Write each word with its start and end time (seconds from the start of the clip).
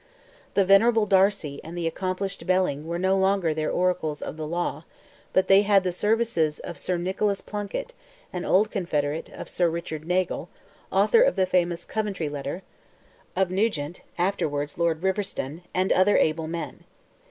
The 0.55 0.65
venerable 0.65 1.05
Darcy 1.05 1.61
and 1.63 1.77
the 1.77 1.85
accomplished 1.85 2.47
Belling 2.47 2.87
were 2.87 2.97
no 2.97 3.15
longer 3.15 3.53
their 3.53 3.69
oracles 3.69 4.23
of 4.23 4.35
the 4.35 4.47
law; 4.47 4.83
but 5.31 5.47
they 5.47 5.61
had 5.61 5.83
the 5.83 5.91
services 5.91 6.57
of 6.57 6.79
Sir 6.79 6.97
Nicholas 6.97 7.39
Plunkett, 7.39 7.93
an 8.33 8.43
old 8.43 8.71
confederate, 8.71 9.29
of 9.29 9.47
Sir 9.47 9.69
Richard 9.69 10.07
Nagle, 10.07 10.49
author 10.91 11.21
of 11.21 11.35
the 11.35 11.45
famous 11.45 11.85
"Coventry 11.85 12.29
Letter," 12.29 12.63
of 13.35 13.51
Nugent, 13.51 14.01
afterwards 14.17 14.79
Lord 14.79 15.03
Riverston, 15.03 15.61
and 15.71 15.91
other 15.93 16.17
able 16.17 16.47
men. 16.47 16.83